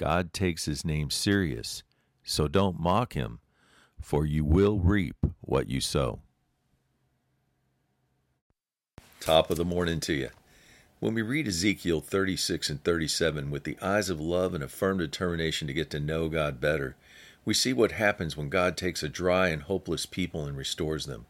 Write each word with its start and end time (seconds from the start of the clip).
God 0.00 0.32
takes 0.32 0.64
his 0.64 0.82
name 0.82 1.10
serious, 1.10 1.82
so 2.24 2.48
don't 2.48 2.80
mock 2.80 3.12
him, 3.12 3.38
for 4.00 4.24
you 4.24 4.46
will 4.46 4.78
reap 4.78 5.26
what 5.42 5.68
you 5.68 5.82
sow. 5.82 6.20
Top 9.20 9.50
of 9.50 9.58
the 9.58 9.64
morning 9.66 10.00
to 10.00 10.14
you. 10.14 10.30
When 11.00 11.12
we 11.12 11.20
read 11.20 11.46
Ezekiel 11.46 12.00
36 12.00 12.70
and 12.70 12.82
37 12.82 13.50
with 13.50 13.64
the 13.64 13.76
eyes 13.82 14.08
of 14.08 14.18
love 14.18 14.54
and 14.54 14.64
a 14.64 14.68
firm 14.68 14.96
determination 14.96 15.68
to 15.68 15.74
get 15.74 15.90
to 15.90 16.00
know 16.00 16.30
God 16.30 16.62
better, 16.62 16.96
we 17.44 17.52
see 17.52 17.74
what 17.74 17.92
happens 17.92 18.38
when 18.38 18.48
God 18.48 18.78
takes 18.78 19.02
a 19.02 19.08
dry 19.10 19.48
and 19.48 19.60
hopeless 19.60 20.06
people 20.06 20.46
and 20.46 20.56
restores 20.56 21.04
them. 21.04 21.26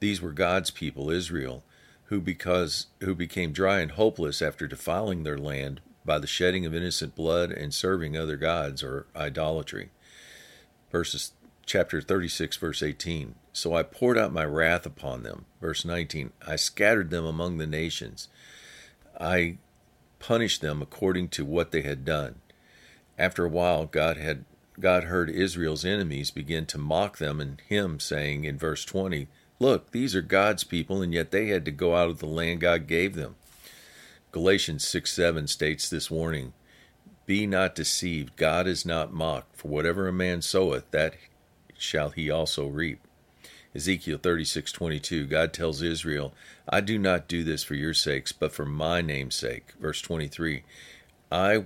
These 0.00 0.22
were 0.22 0.32
God's 0.32 0.70
people, 0.70 1.10
Israel, 1.10 1.62
who 2.04 2.22
because 2.22 2.86
who 3.00 3.14
became 3.14 3.52
dry 3.52 3.80
and 3.80 3.92
hopeless 3.92 4.40
after 4.40 4.66
defiling 4.66 5.24
their 5.24 5.36
land 5.36 5.82
by 6.04 6.18
the 6.18 6.26
shedding 6.26 6.66
of 6.66 6.74
innocent 6.74 7.14
blood 7.14 7.50
and 7.50 7.72
serving 7.72 8.16
other 8.16 8.36
gods 8.36 8.82
or 8.82 9.06
idolatry. 9.14 9.90
Verses 10.90 11.32
chapter 11.64 12.00
36 12.00 12.56
verse 12.56 12.82
18. 12.82 13.34
So 13.52 13.74
I 13.74 13.82
poured 13.82 14.18
out 14.18 14.32
my 14.32 14.44
wrath 14.44 14.86
upon 14.86 15.22
them. 15.22 15.44
Verse 15.60 15.84
19. 15.84 16.32
I 16.46 16.56
scattered 16.56 17.10
them 17.10 17.24
among 17.24 17.58
the 17.58 17.66
nations. 17.66 18.28
I 19.20 19.58
punished 20.18 20.60
them 20.60 20.82
according 20.82 21.28
to 21.28 21.44
what 21.44 21.70
they 21.70 21.82
had 21.82 22.04
done. 22.04 22.36
After 23.18 23.44
a 23.44 23.50
while 23.50 23.86
God 23.86 24.16
had 24.16 24.44
God 24.80 25.04
heard 25.04 25.28
Israel's 25.28 25.84
enemies 25.84 26.30
begin 26.30 26.64
to 26.66 26.78
mock 26.78 27.18
them 27.18 27.40
and 27.40 27.60
him 27.60 28.00
saying 28.00 28.44
in 28.44 28.56
verse 28.58 28.84
20, 28.84 29.28
Look, 29.58 29.92
these 29.92 30.16
are 30.16 30.22
God's 30.22 30.64
people, 30.64 31.02
and 31.02 31.14
yet 31.14 31.30
they 31.30 31.48
had 31.48 31.64
to 31.66 31.70
go 31.70 31.94
out 31.94 32.08
of 32.08 32.18
the 32.18 32.26
land 32.26 32.60
God 32.60 32.88
gave 32.88 33.14
them. 33.14 33.36
Galatians 34.32 34.86
6 34.88 35.12
7 35.12 35.46
states 35.46 35.90
this 35.90 36.10
warning 36.10 36.54
Be 37.26 37.46
not 37.46 37.74
deceived, 37.74 38.36
God 38.36 38.66
is 38.66 38.86
not 38.86 39.12
mocked, 39.12 39.56
for 39.56 39.68
whatever 39.68 40.08
a 40.08 40.12
man 40.12 40.40
soweth, 40.40 40.90
that 40.90 41.14
shall 41.76 42.10
he 42.10 42.30
also 42.30 42.66
reap. 42.66 43.00
Ezekiel 43.74 44.18
36:22 44.18 45.28
God 45.28 45.52
tells 45.52 45.82
Israel, 45.82 46.32
I 46.66 46.80
do 46.80 46.98
not 46.98 47.28
do 47.28 47.44
this 47.44 47.62
for 47.62 47.74
your 47.74 47.92
sakes, 47.92 48.32
but 48.32 48.52
for 48.52 48.64
my 48.64 49.02
name's 49.02 49.34
sake. 49.34 49.72
Verse 49.78 50.00
23 50.00 50.62
I 51.30 51.64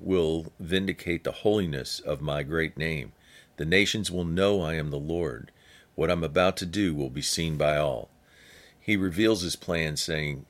will 0.00 0.52
vindicate 0.58 1.22
the 1.22 1.30
holiness 1.30 2.00
of 2.00 2.20
my 2.20 2.42
great 2.42 2.76
name. 2.76 3.12
The 3.58 3.64
nations 3.64 4.10
will 4.10 4.24
know 4.24 4.60
I 4.60 4.74
am 4.74 4.90
the 4.90 4.98
Lord. 4.98 5.52
What 5.94 6.10
I'm 6.10 6.24
about 6.24 6.56
to 6.56 6.66
do 6.66 6.96
will 6.96 7.10
be 7.10 7.22
seen 7.22 7.56
by 7.56 7.76
all. 7.76 8.08
He 8.80 8.96
reveals 8.96 9.42
his 9.42 9.54
plan, 9.54 9.96
saying 9.96 10.46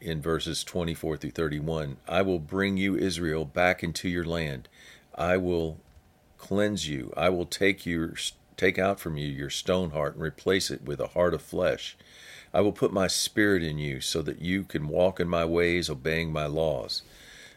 in 0.00 0.20
verses 0.20 0.64
24 0.64 1.16
through 1.16 1.30
31 1.30 1.96
I 2.08 2.22
will 2.22 2.38
bring 2.38 2.76
you, 2.76 2.96
Israel, 2.96 3.44
back 3.44 3.82
into 3.82 4.08
your 4.08 4.24
land. 4.24 4.68
I 5.14 5.36
will 5.36 5.78
cleanse 6.38 6.88
you. 6.88 7.12
I 7.16 7.28
will 7.30 7.46
take 7.46 7.86
your 7.86 8.14
take 8.56 8.78
out 8.78 8.98
from 8.98 9.16
you 9.16 9.26
your 9.26 9.50
stone 9.50 9.90
heart 9.90 10.14
and 10.14 10.22
replace 10.22 10.70
it 10.70 10.82
with 10.82 11.00
a 11.00 11.08
heart 11.08 11.34
of 11.34 11.42
flesh. 11.42 11.96
I 12.54 12.60
will 12.60 12.72
put 12.72 12.92
my 12.92 13.06
spirit 13.06 13.62
in 13.62 13.78
you 13.78 14.00
so 14.00 14.22
that 14.22 14.40
you 14.40 14.64
can 14.64 14.88
walk 14.88 15.20
in 15.20 15.28
my 15.28 15.44
ways, 15.44 15.90
obeying 15.90 16.32
my 16.32 16.46
laws. 16.46 17.02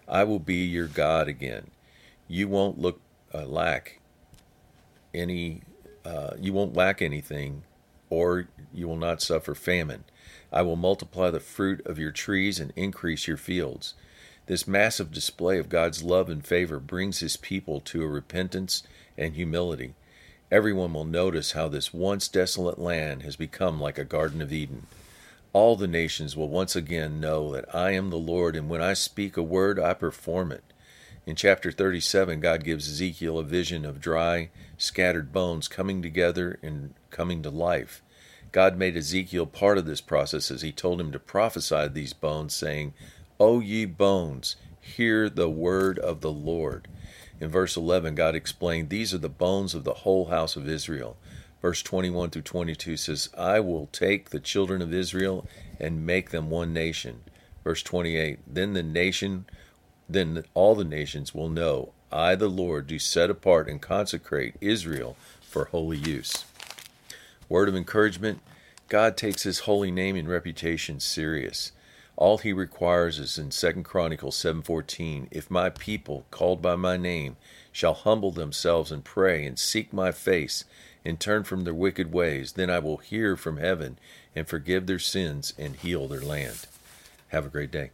I 0.07 0.23
will 0.23 0.39
be 0.39 0.65
your 0.65 0.87
God 0.87 1.27
again. 1.27 1.71
You 2.27 2.47
won't 2.47 2.79
look 2.79 2.99
uh, 3.33 3.45
lack 3.45 3.99
any. 5.13 5.61
Uh, 6.03 6.31
you 6.39 6.53
won't 6.53 6.75
lack 6.75 7.01
anything, 7.01 7.63
or 8.09 8.47
you 8.73 8.87
will 8.87 8.97
not 8.97 9.21
suffer 9.21 9.53
famine. 9.55 10.03
I 10.51 10.61
will 10.63 10.75
multiply 10.75 11.29
the 11.29 11.39
fruit 11.39 11.85
of 11.85 11.99
your 11.99 12.11
trees 12.11 12.59
and 12.59 12.73
increase 12.75 13.27
your 13.27 13.37
fields. 13.37 13.93
This 14.47 14.67
massive 14.67 15.11
display 15.11 15.59
of 15.59 15.69
God's 15.69 16.01
love 16.01 16.29
and 16.29 16.43
favor 16.43 16.79
brings 16.79 17.19
his 17.19 17.37
people 17.37 17.79
to 17.81 18.03
a 18.03 18.07
repentance 18.07 18.81
and 19.17 19.35
humility. 19.35 19.93
Everyone 20.51 20.93
will 20.93 21.05
notice 21.05 21.51
how 21.51 21.67
this 21.67 21.93
once 21.93 22.27
desolate 22.27 22.79
land 22.79 23.21
has 23.21 23.35
become 23.35 23.79
like 23.79 23.99
a 23.99 24.03
Garden 24.03 24.41
of 24.41 24.51
Eden. 24.51 24.87
All 25.53 25.75
the 25.75 25.87
nations 25.87 26.35
will 26.35 26.49
once 26.49 26.75
again 26.75 27.19
know 27.19 27.51
that 27.53 27.73
I 27.73 27.91
am 27.91 28.09
the 28.09 28.17
Lord, 28.17 28.55
and 28.55 28.69
when 28.69 28.81
I 28.81 28.93
speak 28.93 29.37
a 29.37 29.43
word, 29.43 29.79
I 29.79 29.93
perform 29.93 30.51
it. 30.51 30.63
In 31.29 31.35
chapter 31.35 31.71
37, 31.71 32.39
God 32.39 32.63
gives 32.63 32.89
Ezekiel 32.89 33.37
a 33.37 33.43
vision 33.43 33.85
of 33.85 34.01
dry, 34.01 34.49
scattered 34.79 35.31
bones 35.31 35.67
coming 35.67 36.01
together 36.01 36.57
and 36.63 36.95
coming 37.11 37.43
to 37.43 37.51
life. 37.51 38.01
God 38.51 38.79
made 38.79 38.97
Ezekiel 38.97 39.45
part 39.45 39.77
of 39.77 39.85
this 39.85 40.01
process 40.01 40.49
as 40.49 40.63
he 40.63 40.71
told 40.71 40.99
him 40.99 41.11
to 41.11 41.19
prophesy 41.19 41.87
these 41.87 42.13
bones, 42.13 42.55
saying, 42.55 42.95
O 43.39 43.59
ye 43.59 43.85
bones, 43.85 44.55
hear 44.81 45.29
the 45.29 45.51
word 45.51 45.99
of 45.99 46.21
the 46.21 46.31
Lord. 46.31 46.87
In 47.39 47.49
verse 47.49 47.77
11, 47.77 48.15
God 48.15 48.33
explained, 48.33 48.89
These 48.89 49.13
are 49.13 49.19
the 49.19 49.29
bones 49.29 49.75
of 49.75 49.83
the 49.83 49.93
whole 49.93 50.29
house 50.29 50.55
of 50.55 50.67
Israel 50.67 51.15
verse 51.61 51.83
21 51.83 52.29
through 52.29 52.41
22 52.41 52.97
says, 52.97 53.29
I 53.37 53.59
will 53.59 53.87
take 53.91 54.29
the 54.29 54.39
children 54.39 54.81
of 54.81 54.93
Israel 54.93 55.45
and 55.79 56.05
make 56.05 56.31
them 56.31 56.49
one 56.49 56.73
nation. 56.73 57.21
Verse 57.63 57.83
28, 57.83 58.39
then 58.47 58.73
the 58.73 58.81
nation, 58.81 59.45
then 60.09 60.43
all 60.53 60.75
the 60.75 60.83
nations 60.83 61.33
will 61.33 61.49
know 61.49 61.93
I, 62.11 62.33
the 62.35 62.47
Lord, 62.47 62.87
do 62.87 62.97
set 62.97 63.29
apart 63.29 63.69
and 63.69 63.79
consecrate 63.79 64.55
Israel 64.59 65.15
for 65.41 65.65
holy 65.65 65.97
use. 65.97 66.45
Word 67.47 67.69
of 67.69 67.75
encouragement 67.75 68.41
God 68.89 69.15
takes 69.15 69.43
his 69.43 69.59
holy 69.59 69.91
name 69.91 70.15
and 70.15 70.27
reputation 70.27 70.99
serious. 70.99 71.71
All 72.15 72.39
he 72.39 72.51
requires 72.51 73.19
is 73.19 73.37
in 73.37 73.51
2 73.51 73.83
Chronicles 73.83 74.35
7:14, 74.35 75.27
if 75.29 75.51
my 75.51 75.69
people 75.69 76.25
called 76.31 76.61
by 76.61 76.75
my 76.75 76.97
name 76.97 77.37
shall 77.71 77.93
humble 77.93 78.31
themselves 78.31 78.91
and 78.91 79.05
pray 79.05 79.45
and 79.45 79.59
seek 79.59 79.93
my 79.93 80.11
face 80.11 80.65
and 81.05 81.19
turn 81.19 81.43
from 81.43 81.63
their 81.63 81.73
wicked 81.73 82.11
ways, 82.11 82.53
then 82.53 82.69
I 82.69 82.79
will 82.79 82.97
hear 82.97 83.37
from 83.37 83.57
heaven 83.57 83.99
and 84.35 84.47
forgive 84.47 84.87
their 84.87 84.99
sins 84.99 85.53
and 85.57 85.75
heal 85.75 86.07
their 86.07 86.21
land. 86.21 86.65
Have 87.29 87.45
a 87.45 87.49
great 87.49 87.71
day. 87.71 87.91